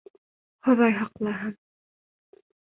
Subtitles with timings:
[0.67, 1.55] Хоҙай һаҡлаһын!